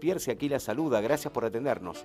Pierce 0.00 0.32
aquí 0.32 0.48
la 0.48 0.58
saluda, 0.58 1.00
gracias 1.00 1.32
por 1.32 1.44
atendernos. 1.44 2.04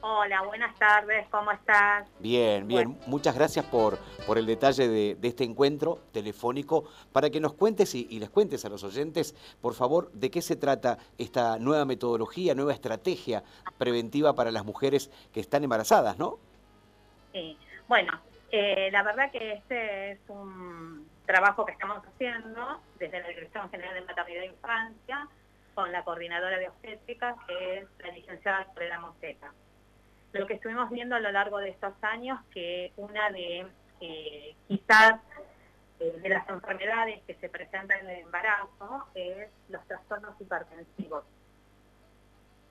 Hola, 0.00 0.42
buenas 0.42 0.76
tardes, 0.76 1.28
¿cómo 1.30 1.52
estás? 1.52 2.08
Bien, 2.18 2.66
bien, 2.66 2.98
muchas 3.06 3.36
gracias 3.36 3.64
por, 3.64 3.96
por 4.26 4.38
el 4.38 4.46
detalle 4.46 4.88
de, 4.88 5.16
este 5.22 5.44
encuentro 5.44 6.00
telefónico 6.12 6.88
para 7.12 7.30
que 7.30 7.38
nos 7.38 7.52
cuentes 7.52 7.94
y, 7.94 8.18
les 8.18 8.28
cuentes 8.28 8.64
a 8.64 8.68
los 8.68 8.82
oyentes, 8.82 9.36
por 9.60 9.74
favor, 9.74 10.10
de 10.10 10.32
qué 10.32 10.42
se 10.42 10.56
trata 10.56 10.98
esta 11.16 11.60
nueva 11.60 11.84
metodología, 11.84 12.56
nueva 12.56 12.72
estrategia 12.72 13.44
preventiva 13.78 14.34
para 14.34 14.50
las 14.50 14.64
mujeres 14.64 15.12
que 15.32 15.38
están 15.38 15.62
embarazadas, 15.62 16.18
¿no? 16.18 16.40
Sí, 17.32 17.56
bueno, 17.86 18.20
eh, 18.50 18.90
la 18.90 19.04
verdad 19.04 19.30
que 19.30 19.52
este 19.52 20.10
es 20.10 20.18
un 20.26 21.08
trabajo 21.24 21.64
que 21.64 21.70
estamos 21.70 22.04
haciendo 22.04 22.80
desde 22.98 23.20
la 23.20 23.28
Dirección 23.28 23.70
General 23.70 23.94
de 23.94 24.00
Maternidad 24.00 24.42
e 24.42 24.46
Infancia, 24.46 25.28
con 25.74 25.92
la 25.92 26.04
coordinadora 26.04 26.58
de 26.58 26.68
obstétrica, 26.68 27.36
que 27.46 27.78
es 27.78 27.88
la 27.98 28.12
licenciada 28.12 28.66
Soledad 28.74 29.00
Moseta. 29.00 29.52
Lo 30.32 30.46
que 30.46 30.54
estuvimos 30.54 30.90
viendo 30.90 31.14
a 31.14 31.20
lo 31.20 31.30
largo 31.30 31.58
de 31.58 31.70
estos 31.70 31.92
años, 32.02 32.40
que 32.52 32.92
una 32.96 33.30
de 33.30 33.66
eh, 34.00 34.56
quizás 34.68 35.20
eh, 36.00 36.18
de 36.22 36.28
las 36.28 36.48
enfermedades 36.48 37.22
que 37.26 37.34
se 37.34 37.48
presentan 37.48 38.00
en 38.00 38.10
el 38.10 38.18
embarazo 38.20 39.06
es 39.14 39.48
los 39.68 39.86
trastornos 39.86 40.40
hipertensivos. 40.40 41.24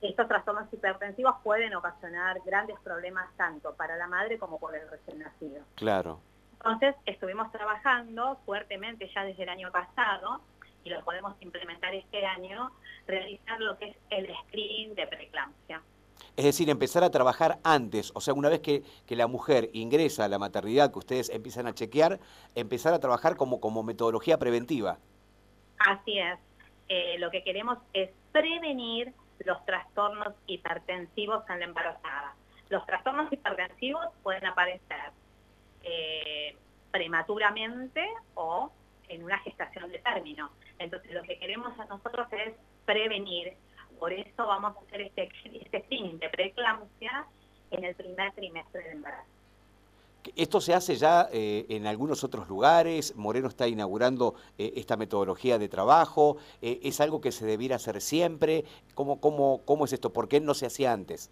Estos 0.02 0.28
trastornos 0.28 0.74
hipertensivos 0.74 1.36
pueden 1.44 1.76
ocasionar 1.76 2.40
grandes 2.44 2.80
problemas 2.80 3.30
tanto 3.38 3.76
para 3.76 3.96
la 3.96 4.08
madre 4.08 4.40
como 4.40 4.60
por 4.60 4.76
el 4.76 4.90
recién 4.90 5.20
nacido. 5.20 5.64
Claro. 5.76 6.20
Entonces 6.54 6.96
estuvimos 7.06 7.52
trabajando 7.52 8.38
fuertemente 8.46 9.10
ya 9.14 9.24
desde 9.24 9.44
el 9.44 9.50
año 9.50 9.72
pasado 9.72 10.42
y 10.84 10.90
lo 10.90 11.04
podemos 11.04 11.36
implementar 11.42 11.94
este 11.94 12.26
año, 12.26 12.72
realizar 13.08 13.60
lo 13.60 13.78
que 13.78 13.90
es 13.90 13.98
el 14.10 14.28
screening 14.48 14.96
de 14.96 15.08
preeclampsia. 15.08 15.82
Es 16.38 16.46
decir, 16.46 16.70
empezar 16.70 17.04
a 17.04 17.12
trabajar 17.12 17.60
antes, 17.64 18.12
o 18.16 18.22
sea, 18.22 18.34
una 18.34 18.50
vez 18.50 18.62
que, 18.62 18.84
la 19.10 19.28
mujer 19.28 19.70
ingresa 19.74 20.26
a 20.26 20.28
la 20.30 20.40
maternidad, 20.40 20.92
que 20.92 21.00
ustedes 21.00 21.30
empiezan 21.30 21.68
a 21.68 21.74
chequear, 21.74 22.20
empezar 22.56 22.94
a 22.94 23.00
trabajar 23.00 23.36
como, 23.36 23.60
como 23.60 23.84
metodología 23.84 24.38
preventiva. 24.38 24.98
Así 25.80 26.18
es. 26.18 26.40
Eh, 26.88 27.18
lo 27.20 27.30
que 27.32 27.44
queremos 27.44 27.78
es 27.94 28.10
prevenir 28.32 29.14
los 29.40 29.64
trastornos 29.66 30.34
hipertensivos 30.48 31.44
en 31.50 31.60
la 31.60 31.66
embarazada. 31.66 32.36
Los 32.70 32.86
trastornos 32.86 33.32
hipertensivos 33.32 34.06
pueden 34.24 34.46
aparecer 34.46 35.12
eh, 35.84 36.56
prematuramente 36.92 38.08
o 38.36 38.72
en 39.12 39.24
una 39.24 39.38
gestación 39.40 39.92
de 39.92 40.00
término. 40.00 40.50
Entonces 40.80 41.12
lo 41.12 41.22
que 41.24 41.38
queremos 41.38 41.78
a 41.80 41.86
nosotros 41.86 42.28
es 42.32 42.54
prevenir. 42.86 43.54
Por 44.00 44.14
eso 44.14 44.48
vamos 44.48 44.76
a 44.76 44.80
hacer 44.80 45.02
este, 45.02 45.30
este 45.44 45.84
screening 45.84 46.18
de 46.20 46.30
preeclampsia 46.30 47.26
en 47.70 47.84
el 47.84 47.96
primer 47.96 48.32
trimestre 48.34 48.82
del 48.84 48.94
embarazo. 48.94 49.30
Esto 50.36 50.62
se 50.62 50.74
hace 50.74 50.96
ya 50.96 51.28
eh, 51.34 51.66
en 51.70 51.88
algunos 51.88 52.24
otros 52.24 52.48
lugares, 52.48 53.16
Moreno 53.16 53.48
está 53.48 53.68
inaugurando 53.68 54.36
eh, 54.58 54.74
esta 54.76 54.96
metodología 54.96 55.58
de 55.58 55.68
trabajo, 55.68 56.38
eh, 56.62 56.80
¿es 56.84 57.02
algo 57.02 57.22
que 57.22 57.32
se 57.32 57.46
debiera 57.46 57.78
hacer 57.78 58.02
siempre? 58.02 58.64
¿Cómo, 58.94 59.20
cómo, 59.20 59.62
¿Cómo 59.66 59.86
es 59.86 59.94
esto? 59.94 60.14
¿Por 60.14 60.28
qué 60.30 60.40
no 60.40 60.54
se 60.54 60.68
hacía 60.68 60.94
antes? 60.94 61.32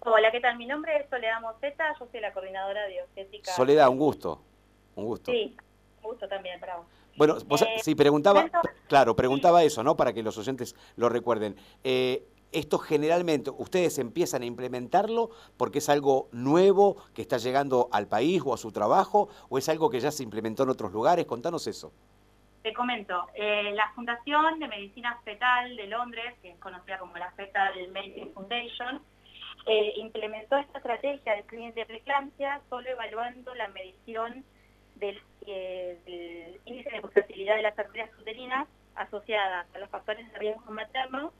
Hola, 0.00 0.32
¿qué 0.32 0.40
tal? 0.40 0.56
Mi 0.56 0.66
nombre 0.66 0.96
es 0.96 1.08
Soledad 1.08 1.40
Moseta, 1.40 1.94
yo 1.98 2.08
soy 2.10 2.20
la 2.20 2.32
coordinadora 2.32 2.86
de 2.86 3.02
obstétrica. 3.02 3.52
Soledad, 3.52 3.88
un 3.88 3.98
gusto, 3.98 4.40
un 4.96 5.04
gusto. 5.04 5.30
Sí, 5.30 5.56
también, 6.28 6.60
bravo. 6.60 6.86
Bueno, 7.16 7.36
sí, 7.82 7.94
preguntaba, 7.94 8.46
claro, 8.88 9.16
preguntaba 9.16 9.62
eso, 9.62 9.82
¿no? 9.82 9.96
Para 9.96 10.12
que 10.12 10.22
los 10.22 10.36
oyentes 10.38 10.76
lo 10.96 11.08
recuerden 11.08 11.56
esto 12.52 12.78
generalmente 12.78 13.50
ustedes 13.50 13.98
empiezan 13.98 14.42
a 14.42 14.46
implementarlo 14.46 15.30
porque 15.56 15.78
es 15.78 15.88
algo 15.88 16.28
nuevo 16.32 16.96
que 17.14 17.22
está 17.22 17.38
llegando 17.38 17.88
al 17.92 18.08
país 18.08 18.42
o 18.44 18.54
a 18.54 18.56
su 18.56 18.72
trabajo 18.72 19.28
o 19.48 19.58
es 19.58 19.68
algo 19.68 19.90
que 19.90 20.00
ya 20.00 20.10
se 20.10 20.22
implementó 20.22 20.62
en 20.62 20.70
otros 20.70 20.92
lugares? 20.92 21.26
Contanos 21.26 21.66
eso. 21.66 21.92
Te 22.62 22.72
comento, 22.72 23.28
eh, 23.34 23.72
la 23.74 23.92
Fundación 23.94 24.58
de 24.58 24.66
Medicina 24.66 25.20
Fetal 25.24 25.76
de 25.76 25.86
Londres, 25.86 26.34
que 26.42 26.50
es 26.50 26.58
conocida 26.58 26.98
como 26.98 27.16
la 27.16 27.30
Fetal 27.32 27.74
Medicine 27.92 28.30
Foundation, 28.32 29.02
eh, 29.66 29.92
implementó 29.96 30.56
esta 30.56 30.78
estrategia 30.78 31.34
de 31.34 31.42
screening 31.42 31.74
de 31.74 31.86
preeclampsia 31.86 32.60
solo 32.68 32.88
evaluando 32.88 33.54
la 33.54 33.68
medición 33.68 34.44
del, 34.96 35.20
eh, 35.46 35.98
del 36.04 36.60
índice 36.64 36.90
de 36.90 37.08
fertilidad 37.08 37.56
de 37.56 37.62
las 37.62 37.78
arterias 37.78 38.10
uterinas 38.18 38.66
asociadas 38.94 39.66
a 39.74 39.78
los 39.78 39.88
factores 39.90 40.30
de 40.32 40.38
riesgo 40.38 40.70
materno 40.70 41.32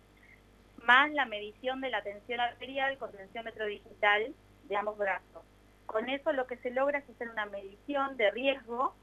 más 0.85 1.11
la 1.13 1.25
medición 1.27 1.81
de 1.81 1.91
la 1.91 2.03
tensión 2.03 2.41
arterial 2.41 2.97
con 2.99 3.11
tensiómetro 3.11 3.67
digital 3.67 4.35
de 4.65 4.77
ambos 4.77 4.97
brazos. 4.97 5.43
Con 5.87 6.09
eso 6.09 6.33
lo 6.33 6.47
que 6.47 6.57
se 6.59 6.71
logra 6.71 6.99
es 6.99 7.11
hacer 7.11 7.29
una 7.29 7.47
medición 7.47 8.17
de 8.17 8.31
riesgo 8.31 8.95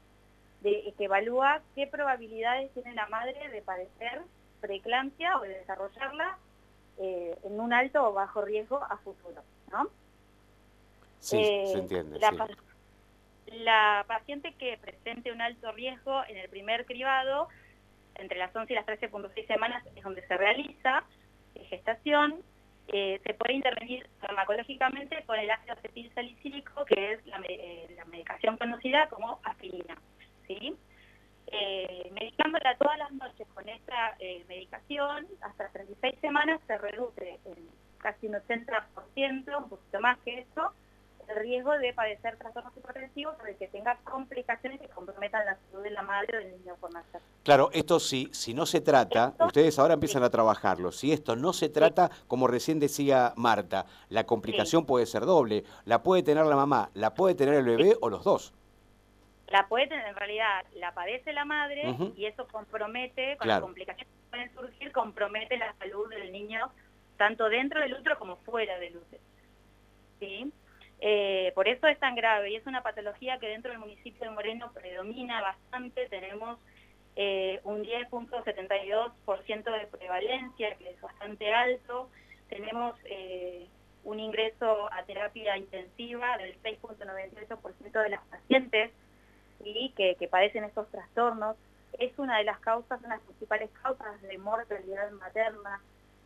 de, 0.62 0.94
que 0.96 1.04
evalúa 1.04 1.62
qué 1.74 1.86
probabilidades 1.86 2.72
tiene 2.72 2.94
la 2.94 3.06
madre 3.06 3.48
de 3.50 3.62
padecer 3.62 4.22
preeclampsia 4.60 5.36
o 5.38 5.42
de 5.42 5.58
desarrollarla 5.58 6.38
eh, 6.98 7.36
en 7.44 7.60
un 7.60 7.72
alto 7.72 8.08
o 8.08 8.12
bajo 8.12 8.42
riesgo 8.42 8.82
a 8.82 8.96
futuro. 8.98 9.42
¿no? 9.70 9.88
Sí, 11.18 11.36
se 11.36 11.42
eh, 11.42 11.72
entiende. 11.72 12.18
La, 12.18 12.30
la 13.46 14.04
paciente 14.06 14.54
que 14.54 14.78
presente 14.78 15.32
un 15.32 15.40
alto 15.40 15.72
riesgo 15.72 16.22
en 16.28 16.36
el 16.38 16.48
primer 16.48 16.84
cribado, 16.86 17.48
entre 18.16 18.38
las 18.38 18.54
11 18.54 18.72
y 18.72 18.76
las 18.76 18.86
13.6 18.86 19.46
semanas 19.46 19.84
es 19.94 20.02
donde 20.02 20.26
se 20.26 20.36
realiza, 20.36 21.04
gestación, 21.68 22.42
eh, 22.88 23.20
se 23.24 23.34
puede 23.34 23.54
intervenir 23.54 24.06
farmacológicamente 24.20 25.22
con 25.24 25.38
el 25.38 25.50
ácido 25.50 25.74
acetil 25.74 26.12
salicílico, 26.14 26.84
que 26.84 27.12
es 27.12 27.26
la, 27.26 27.40
eh, 27.48 27.88
medicación 28.10 28.56
conocida 28.56 29.08
como 29.08 29.40
aspirina. 29.42 29.96
¿sí? 30.46 30.76
Eh, 31.46 32.10
medicándola 32.12 32.76
todas 32.76 32.98
las 32.98 33.12
noches 33.12 33.46
con 33.54 33.68
esta 33.68 34.16
medicación, 34.48 35.26
hasta 35.40 35.68
36 35.70 36.16
semanas 36.20 36.60
se 36.66 36.76
reduce 36.78 37.38
en 37.44 37.68
casi 37.98 38.26
un 38.26 38.34
80%, 38.34 39.58
un 39.58 39.68
poquito 39.68 40.00
más 40.00 40.18
que 40.20 40.40
eso, 40.40 40.72
riesgo 41.34 41.72
de 41.78 41.92
padecer 41.92 42.36
trastornos 42.36 42.76
hipertensivos 42.76 43.36
o 43.40 43.44
de 43.44 43.56
que 43.56 43.68
tenga 43.68 43.96
complicaciones 44.04 44.80
que 44.80 44.88
comprometan 44.88 45.44
la 45.46 45.56
salud 45.56 45.82
de 45.82 45.90
la 45.90 46.02
madre 46.02 46.36
o 46.36 46.40
del 46.40 46.58
niño 46.58 46.76
por 46.80 46.92
nacer. 46.92 47.20
Claro, 47.42 47.70
esto 47.72 48.00
si, 48.00 48.28
si 48.32 48.54
no 48.54 48.66
se 48.66 48.80
trata, 48.80 49.34
ustedes 49.40 49.78
ahora 49.78 49.94
empiezan 49.94 50.22
a 50.22 50.30
trabajarlo, 50.30 50.92
si 50.92 51.12
esto 51.12 51.36
no 51.36 51.52
se 51.52 51.68
trata, 51.68 52.10
como 52.26 52.46
recién 52.46 52.80
decía 52.80 53.32
Marta, 53.36 53.86
la 54.08 54.24
complicación 54.24 54.86
puede 54.86 55.06
ser 55.06 55.26
doble, 55.26 55.64
la 55.84 56.02
puede 56.02 56.22
tener 56.22 56.46
la 56.46 56.56
mamá, 56.56 56.90
la 56.94 57.14
puede 57.14 57.34
tener 57.34 57.54
el 57.54 57.64
bebé 57.64 57.96
o 58.00 58.08
los 58.08 58.24
dos. 58.24 58.54
La 59.48 59.68
puede 59.68 59.86
tener, 59.86 60.06
en 60.06 60.16
realidad, 60.16 60.64
la 60.74 60.92
padece 60.94 61.32
la 61.32 61.44
madre 61.44 61.94
y 62.16 62.24
eso 62.24 62.46
compromete, 62.48 63.36
con 63.36 63.48
las 63.48 63.60
complicaciones 63.60 64.12
que 64.12 64.30
pueden 64.30 64.54
surgir, 64.54 64.92
compromete 64.92 65.58
la 65.58 65.74
salud 65.78 66.08
del 66.08 66.32
niño 66.32 66.70
tanto 67.16 67.48
dentro 67.48 67.80
del 67.80 67.94
útero 67.94 68.18
como 68.18 68.36
fuera 68.36 68.78
del 68.78 68.96
útero. 68.96 69.22
¿Sí? 70.18 70.52
Eh, 71.06 71.52
por 71.54 71.68
eso 71.68 71.86
es 71.86 71.98
tan 71.98 72.14
grave 72.14 72.50
y 72.50 72.56
es 72.56 72.66
una 72.66 72.82
patología 72.82 73.38
que 73.38 73.46
dentro 73.46 73.70
del 73.70 73.78
municipio 73.78 74.26
de 74.26 74.34
Moreno 74.34 74.72
predomina 74.72 75.42
bastante. 75.42 76.06
Tenemos 76.08 76.58
eh, 77.14 77.60
un 77.64 77.84
10.72% 77.84 79.64
de 79.64 79.86
prevalencia, 79.86 80.74
que 80.76 80.88
es 80.88 80.98
bastante 81.02 81.52
alto. 81.52 82.08
Tenemos 82.48 82.96
eh, 83.04 83.66
un 84.04 84.18
ingreso 84.18 84.90
a 84.90 85.02
terapia 85.02 85.58
intensiva 85.58 86.38
del 86.38 86.58
6.98% 86.62 88.02
de 88.02 88.08
las 88.08 88.24
pacientes 88.24 88.90
y 89.62 89.90
que, 89.90 90.16
que 90.18 90.26
padecen 90.26 90.64
estos 90.64 90.90
trastornos. 90.90 91.58
Es 91.98 92.18
una 92.18 92.38
de 92.38 92.44
las 92.44 92.60
causas, 92.60 92.98
una 93.00 93.10
de 93.10 93.16
las 93.16 93.26
principales 93.26 93.68
causas 93.82 94.22
de 94.22 94.38
mortalidad 94.38 95.10
materna 95.10 95.82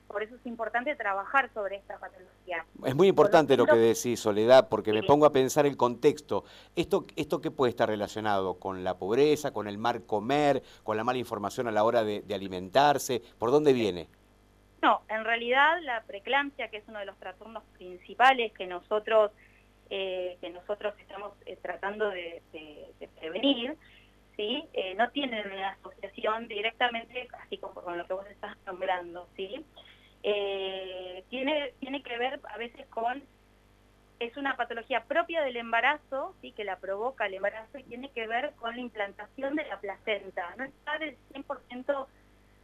por 0.08 0.22
eso 0.22 0.34
es 0.34 0.46
importante 0.46 0.96
trabajar 0.96 1.50
sobre 1.52 1.76
esta 1.76 1.98
patología. 1.98 2.64
Es 2.84 2.94
muy 2.94 3.08
importante 3.08 3.56
lo 3.56 3.66
que 3.66 3.76
decís, 3.76 4.18
Soledad, 4.18 4.68
porque 4.68 4.92
me 4.92 5.02
pongo 5.02 5.26
a 5.26 5.32
pensar 5.32 5.66
el 5.66 5.76
contexto. 5.76 6.44
¿Esto, 6.74 7.04
¿Esto 7.14 7.40
qué 7.40 7.50
puede 7.50 7.70
estar 7.70 7.88
relacionado 7.88 8.58
con 8.58 8.84
la 8.84 8.98
pobreza, 8.98 9.52
con 9.52 9.68
el 9.68 9.76
mal 9.76 10.04
comer, 10.06 10.62
con 10.82 10.96
la 10.96 11.04
mala 11.04 11.18
información 11.18 11.68
a 11.68 11.72
la 11.72 11.84
hora 11.84 12.04
de, 12.04 12.24
alimentarse? 12.34 13.22
¿Por 13.38 13.50
dónde 13.50 13.72
viene? 13.72 14.08
No, 14.80 15.02
en 15.08 15.24
realidad 15.24 15.80
la 15.82 16.02
preeclampsia, 16.04 16.68
que 16.68 16.78
es 16.78 16.84
uno 16.88 17.00
de 17.00 17.06
los 17.06 17.18
trastornos 17.18 17.64
principales 17.76 18.52
que 18.52 18.66
nosotros, 18.66 19.32
eh, 19.90 20.38
que 20.40 20.50
nosotros 20.50 20.94
estamos 21.00 21.32
eh, 21.44 21.58
tratando 21.60 22.08
de, 22.08 22.42
prevenir, 23.20 23.76
¿sí? 24.36 24.64
Eh, 24.72 24.94
no 24.94 25.10
tiene 25.10 25.42
una 25.42 25.70
asociación 25.70 26.48
directamente, 26.48 27.28
así 27.44 27.58
como 27.58 27.74
con 27.74 27.98
lo 27.98 28.06
que 28.06 28.14
vos 28.14 28.26
estás 28.28 28.56
nombrando, 28.64 29.28
¿sí? 29.36 29.64
Eh, 30.22 31.24
tiene, 31.30 31.72
tiene 31.80 32.02
que 32.02 32.18
ver 32.18 32.40
a 32.52 32.58
veces 32.58 32.86
con, 32.88 33.22
es 34.20 34.36
una 34.36 34.56
patología 34.56 35.04
propia 35.04 35.42
del 35.42 35.56
embarazo, 35.56 36.34
¿sí? 36.40 36.52
que 36.52 36.64
la 36.64 36.76
provoca 36.76 37.26
el 37.26 37.34
embarazo 37.34 37.78
y 37.78 37.84
tiene 37.84 38.10
que 38.10 38.26
ver 38.26 38.52
con 38.56 38.74
la 38.74 38.80
implantación 38.80 39.54
de 39.54 39.64
la 39.66 39.80
placenta. 39.80 40.54
No 40.56 40.64
está 40.64 40.98
del 40.98 41.16
100% 41.32 42.06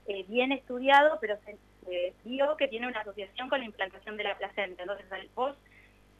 eh, 0.06 0.24
bien 0.28 0.52
estudiado, 0.52 1.18
pero 1.20 1.36
se 1.44 1.58
vio 2.24 2.56
que 2.56 2.68
tiene 2.68 2.88
una 2.88 3.00
asociación 3.00 3.48
con 3.48 3.60
la 3.60 3.66
implantación 3.66 4.16
de 4.16 4.24
la 4.24 4.36
placenta. 4.36 4.82
Entonces, 4.82 5.10
al 5.12 5.28
vos 5.34 5.56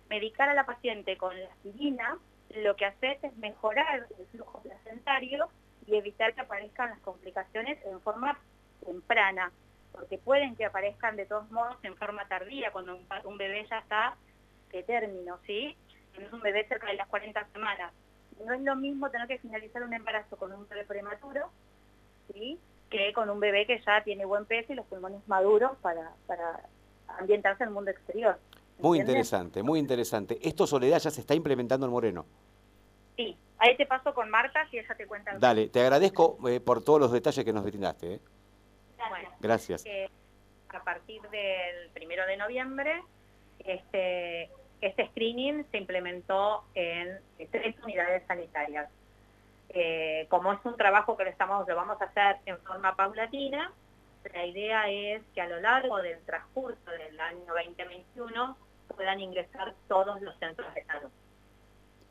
medicar 0.09 0.49
a 0.49 0.55
la 0.55 0.67
paciente 0.67 1.17
con 1.17 1.39
la 1.39 1.47
aspirina, 1.47 2.19
lo 2.57 2.77
que 2.77 2.85
haces 2.85 3.23
es 3.23 3.37
mejorar 3.37 4.07
el 4.19 4.27
flujo 4.27 4.63
placentario 4.63 5.49
y 5.87 5.97
evitar 5.97 6.35
que 6.35 6.43
aparezcan 6.43 6.91
las 6.91 7.01
complicaciones 7.01 7.79
en 7.85 8.01
forma 8.01 8.39
temprana, 8.85 9.51
porque 9.95 10.19
pueden 10.19 10.57
que 10.57 10.65
aparezcan 10.65 11.17
de 11.17 11.25
todos 11.25 11.49
modos 11.51 11.77
en 11.85 11.97
forma 11.97 12.27
tardía, 12.27 12.73
cuando 12.73 12.99
un, 13.25 13.39
bebé 13.39 13.65
ya 13.71 13.79
está 13.79 14.17
de 14.73 14.83
término, 14.83 15.39
¿sí? 15.47 15.77
es 16.19 16.33
un 16.33 16.41
bebé 16.41 16.67
cerca 16.67 16.89
de 16.89 16.95
las 16.95 17.09
40 17.09 17.47
semanas. 17.53 17.93
No 18.45 18.53
es 18.53 18.61
lo 18.63 18.75
mismo 18.75 19.09
tener 19.11 19.29
que 19.29 19.39
finalizar 19.39 19.83
un 19.85 19.95
embarazo 19.95 20.37
con 20.37 20.53
un 20.53 20.69
bebé 20.69 20.85
prematuro, 20.85 21.49
¿sí? 22.33 22.59
que 22.91 23.13
con 23.13 23.31
un 23.31 23.39
bebé 23.39 23.67
que 23.67 23.81
ya 23.87 24.03
tiene 24.03 24.25
buen 24.25 24.47
peso 24.47 24.73
y 24.73 24.77
los 24.77 24.87
pulmones 24.87 25.27
maduros 25.29 25.77
para, 25.81 26.13
para 26.27 26.61
ambientarse 27.07 27.63
en 27.63 27.69
el 27.69 27.75
mundo 27.75 27.93
exterior. 27.93 28.39
Muy 28.79 28.99
interesante, 28.99 29.63
muy 29.63 29.79
interesante. 29.79 30.39
¿Esto, 30.43 30.67
Soledad, 30.67 30.99
ya 30.99 31.11
se 31.11 31.21
está 31.21 31.35
implementando 31.35 31.87
en 31.87 31.93
Moreno? 31.93 32.27
Sí, 33.17 33.37
ahí 33.59 33.77
te 33.77 33.87
paso 33.87 34.13
con 34.13 34.29
Marta 34.29 34.69
si 34.71 34.79
ella 34.79 34.95
te 34.97 35.07
cuenta. 35.07 35.39
Dale, 35.39 35.69
te 35.69 35.81
agradezco 35.81 36.37
eh, 36.49 36.59
por 36.59 36.83
todos 36.83 36.99
los 36.99 37.13
detalles 37.13 37.45
que 37.45 37.53
nos 37.53 37.65
brindaste. 37.65 38.15
¿eh? 38.15 38.21
Bueno, 39.09 39.29
Gracias. 39.41 39.85
Eh, 39.87 40.09
a 40.69 40.83
partir 40.83 41.23
del 41.23 41.91
primero 41.93 42.27
de 42.27 42.37
noviembre, 42.37 43.03
este, 43.61 44.51
este 44.81 45.09
screening 45.09 45.65
se 45.71 45.79
implementó 45.79 46.65
en 46.75 47.21
tres 47.51 47.77
unidades 47.83 48.27
sanitarias. 48.27 48.91
Eh, 49.71 50.27
como 50.29 50.53
es 50.53 50.61
un 50.65 50.77
trabajo 50.77 51.17
que 51.17 51.25
lo, 51.25 51.31
estamos, 51.31 51.67
lo 51.67 51.75
vamos 51.75 52.01
a 52.01 52.05
hacer 52.05 52.37
en 52.47 52.59
forma 52.59 52.95
paulatina, 52.95 53.73
la 54.33 54.47
idea 54.47 54.89
es 54.89 55.23
que 55.35 55.41
a 55.41 55.49
lo 55.49 55.61
largo 55.61 56.01
del 56.01 56.19
transcurso 56.25 56.91
del 56.91 57.19
año 57.21 57.45
2021 57.47 58.57
puedan 58.95 59.21
ingresar 59.21 59.75
todos 59.89 60.21
los 60.23 60.37
centros 60.39 60.73
de 60.75 60.85
salud. 60.85 61.11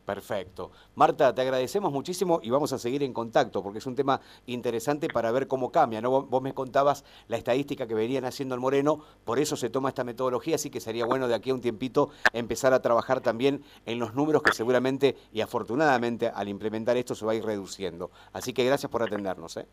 Perfecto. 0.06 0.72
Marta, 0.96 1.34
te 1.34 1.42
agradecemos 1.42 1.94
muchísimo 1.94 2.40
y 2.44 2.50
vamos 2.50 2.74
a 2.74 2.78
seguir 2.78 3.04
en 3.04 3.14
contacto 3.14 3.64
porque 3.64 3.80
es 3.80 3.86
un 3.86 3.96
tema 3.96 4.20
interesante 4.48 5.08
para 5.08 5.32
ver 5.32 5.48
cómo 5.48 5.72
cambia. 5.72 6.02
¿no? 6.02 6.24
Vos 6.24 6.42
me 6.42 6.54
contabas 6.54 7.06
la 7.30 7.38
estadística 7.38 7.88
que 7.88 7.94
venían 7.94 8.26
haciendo 8.26 8.54
el 8.54 8.62
Moreno, 8.62 9.00
por 9.24 9.40
eso 9.40 9.56
se 9.56 9.70
toma 9.70 9.90
esta 9.90 10.04
metodología, 10.04 10.56
así 10.56 10.70
que 10.70 10.82
sería 10.82 11.06
bueno 11.06 11.28
de 11.28 11.36
aquí 11.36 11.52
a 11.52 11.54
un 11.54 11.62
tiempito 11.62 12.10
empezar 12.34 12.74
a 12.74 12.82
trabajar 12.82 13.22
también 13.22 13.64
en 13.86 14.00
los 14.00 14.14
números 14.14 14.44
que 14.44 14.52
seguramente 14.52 15.16
y 15.32 15.40
afortunadamente 15.40 16.28
al 16.28 16.50
implementar 16.50 16.98
esto 16.98 17.16
se 17.16 17.26
va 17.26 17.32
a 17.32 17.36
ir 17.36 17.46
reduciendo. 17.46 18.12
Así 18.34 18.52
que 18.54 18.66
gracias 18.66 18.92
por 18.92 19.04
atendernos. 19.04 19.56
¿eh? 19.58 19.68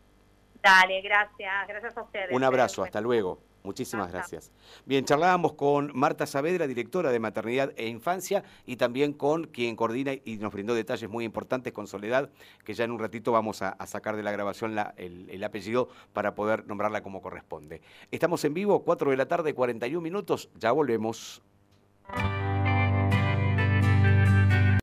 Dale, 0.61 1.01
gracias. 1.01 1.67
Gracias 1.67 1.97
a 1.97 2.01
ustedes. 2.01 2.31
Un 2.31 2.43
abrazo, 2.43 2.83
hasta 2.83 3.01
luego. 3.01 3.39
Muchísimas 3.63 4.11
gracias. 4.11 4.51
Bien, 4.85 5.05
charlábamos 5.05 5.53
con 5.53 5.91
Marta 5.93 6.25
Saavedra, 6.25 6.65
directora 6.65 7.11
de 7.11 7.19
Maternidad 7.19 7.73
e 7.75 7.87
Infancia, 7.87 8.43
y 8.65 8.77
también 8.77 9.13
con 9.13 9.45
quien 9.45 9.75
coordina 9.75 10.13
y 10.13 10.37
nos 10.37 10.51
brindó 10.51 10.73
detalles 10.73 11.09
muy 11.09 11.25
importantes 11.25 11.71
con 11.71 11.85
Soledad, 11.85 12.31
que 12.65 12.73
ya 12.73 12.85
en 12.85 12.91
un 12.91 12.99
ratito 12.99 13.31
vamos 13.31 13.61
a, 13.61 13.75
sacar 13.85 14.15
de 14.15 14.23
la 14.23 14.31
grabación 14.31 14.77
el, 14.97 15.29
el, 15.29 15.43
apellido 15.43 15.89
para 16.13 16.33
poder 16.33 16.65
nombrarla 16.65 17.03
como 17.03 17.21
corresponde. 17.21 17.81
Estamos 18.09 18.43
en 18.45 18.53
vivo, 18.53 18.83
4 18.83 19.11
de 19.11 19.17
la 19.17 19.27
tarde, 19.27 19.53
41 19.53 20.01
minutos, 20.01 20.49
ya 20.55 20.71
volvemos. 20.71 21.43